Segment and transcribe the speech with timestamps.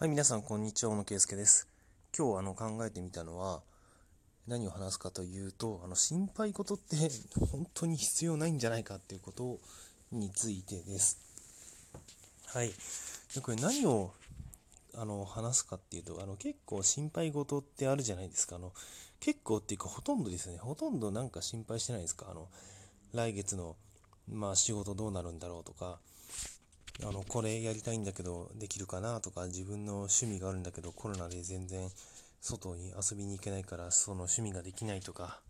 [0.00, 0.92] はい、皆さん、こんにちは。
[0.92, 1.66] 小野圭介です。
[2.16, 3.62] 今日あの考えてみたのは、
[4.46, 6.94] 何を話すかというと、あの心配事って
[7.50, 9.58] 本当に必要ないんじゃないかっていうこと
[10.12, 11.18] についてです。
[12.46, 12.68] はい。
[13.34, 14.12] でこれ何を
[14.94, 18.54] あの話すかっていうと、あの結構心配事ってあるじゃないですか。
[18.54, 18.72] あの
[19.18, 22.26] 結構っていうかほとんどですね、ほとんどなんか心配してないですか。
[22.30, 22.46] あの
[23.14, 23.74] 来月の
[24.32, 25.98] まあ仕事どうなるんだろうとか、
[27.02, 31.90] あの、これやりたいんだけどできるかなとか、自分の趣味があるんだけどコロナで全然
[32.40, 35.40] 外に遊びに行けないからその趣味ができないとか、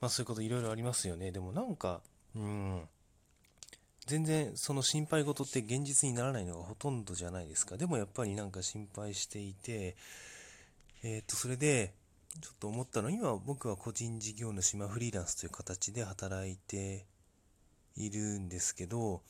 [0.00, 1.32] まあそういうこといろいろありますよね。
[1.32, 2.00] でもなんか、
[2.34, 2.82] うん、
[4.06, 7.76] 全然その心配事って現実にならないのがほとんどじゃないですか。
[7.76, 9.96] でもやっぱりなんか心配していて、
[11.02, 11.92] えー、っと、それで、
[12.40, 17.06] ちょっと思ったのは、今僕は個人事業主、まあフリーランスという形で働いて
[17.96, 19.22] いるんですけど、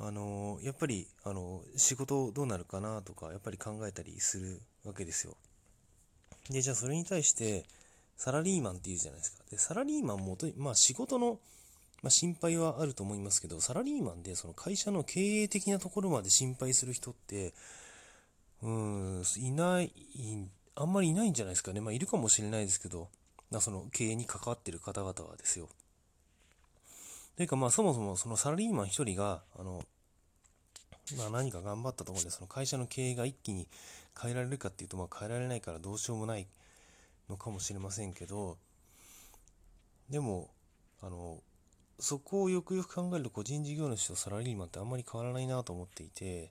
[0.00, 5.36] あのやっぱりあの仕事どうなるかなとかやっぱり考えたりするわけですよ。
[6.50, 7.64] でじゃあそれに対して
[8.16, 9.44] サラリーマンって言うじゃないですか。
[9.50, 11.40] でサラリーマンもとまあ仕事の、
[12.02, 17.52] まあ、心配はあると思いますけどサラリーマンでその会社の経営的なところまで心配する人って
[18.62, 19.92] うんいない
[20.76, 21.80] あんまりいないんじゃないですかね。
[21.80, 23.08] まあいるかもしれないですけど
[23.60, 25.68] その経営に関わってる方々はですよ。
[27.38, 29.80] というかまあそもそもそのサラリーマン一人が、あの、
[31.16, 33.68] まあ何か頑張ったところでその会社の経営が一気に
[34.20, 36.48] 変えられるかっていうとまあ変えられないからどうしようもない
[37.30, 38.56] のかもしれませんけど、
[40.10, 40.50] でも、
[41.00, 41.38] あの、
[42.00, 46.50] そこをよくよく考えると個人事業主とサラリーマンってあんまり変わらないなと思っていて、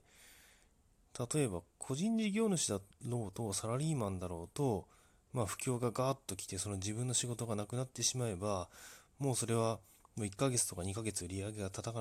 [1.34, 4.86] 例えば個人事業主だろうとサラリーマンだろうと、
[5.34, 8.70] まあ不況がガーッと来てその自分の仕事がなくなってしまえば、
[9.18, 9.80] もうそれは
[10.18, 11.92] もう1ヶ月とか2ヶ月売り上げが立た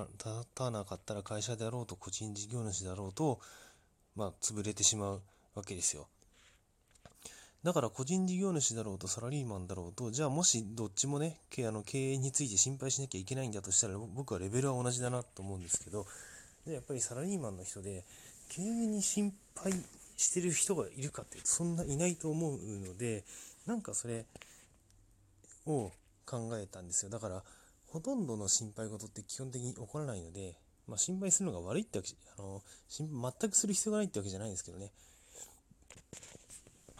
[0.71, 3.39] なかったら会社であろうと個人事業主だろうと、
[4.15, 5.21] まあ、潰れてしまう
[5.55, 6.07] わけですよ。
[7.63, 16.05] だから個人事業主だろうとサラリーマンだろうと、じゃあもしどっちもね、経営について心配しなきゃいけないんだとしたら、僕はレベルは同じだなと思うんですけど、
[16.65, 18.05] でやっぱりサラリーマンの人で、
[18.49, 19.73] 経営に心配
[20.15, 23.25] してる人がいるかってそんないないと思うので、
[23.65, 24.25] なんかそれ
[25.65, 25.91] を
[26.25, 27.11] 考えたんですよ。
[27.11, 27.43] だから、
[27.87, 30.55] ほとんどの心配事って基本的に起こらないので、
[30.87, 33.07] まあ、心配するのが悪いってわけあの心
[33.39, 34.91] 全くする必要がないってわけじゃないんですけどね、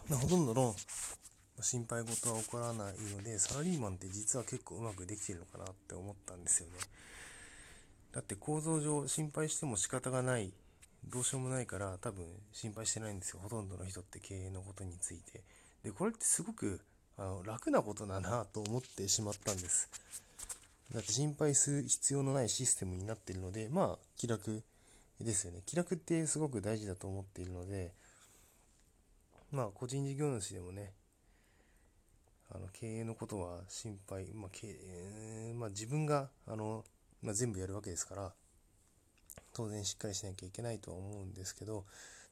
[0.10, 0.76] まあ、ほとんどの
[1.62, 6.74] 心配事は起こらないのでサラリーマンって実は結構うまくできてるのかなって思ったんですよね。
[8.14, 10.54] だって構造上心配しても仕方がない
[11.06, 13.40] どうしようもないから多分心配してないんですよ。
[13.42, 15.44] ほとんどの人って経営のことについて。
[15.84, 16.82] でこれってすごく
[17.18, 19.90] あの楽なことだなと思ってしまったんです。
[20.94, 24.64] だって心配する必要のないシステムになっているので、まあ、気楽
[25.20, 25.62] ですよね。
[25.66, 27.92] 気楽ってすごく大事だと思っているので、
[29.52, 30.94] まあ、個人事業主でもね、
[32.50, 36.86] あの経営のことは心配、まあ経営まあ、自分があの、
[37.22, 38.32] まあ、全部やるわけですから、
[39.54, 41.86] 当然しっかりしなきゃいけないとは思うんですけど、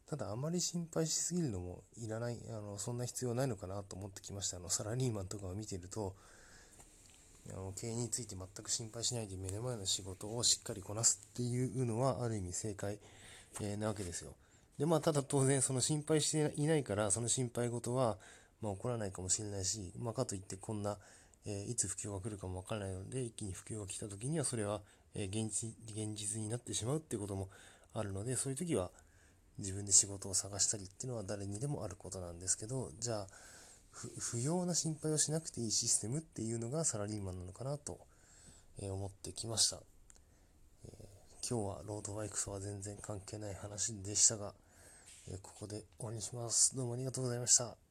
[0.07, 4.57] ただあまり心配しすぎるのもいらない、あのそんな必要ないのかなと思ってきました。
[4.57, 6.15] あのサラリーマンとかを見てると、
[7.51, 12.99] あの経営について全く心配しないで目の前の仕事をしっかりこなすっていうのはある意味正解、
[13.61, 14.33] えー、なわけですよ。
[14.79, 18.17] でまあただ当然その心配していないからその心配事は、
[18.61, 20.97] まあ、起こらないかもしれないし、まあ、かといってこんな、
[21.45, 24.81] えー、いつ不況が来るかもわからないので一気に不況が来た時にはそれは、
[25.13, 27.49] えー、現実現実になってしまうっていうことも
[27.93, 28.89] あるのでそういう時は
[29.57, 33.27] 自分で仕事を探したりっていうのは誰にでもあることなんですけどじゃあ
[34.19, 37.99] 不要な心配をしなくていいシステムっていうのがサラリーマンなのかなと
[38.81, 39.79] 思ってきました。
[40.85, 44.53] えー、今日はロードバイクとは全然関係ない話でしたが、
[45.29, 46.75] えー、ここで終わりにします。
[46.75, 47.84] どうもありがとうございました。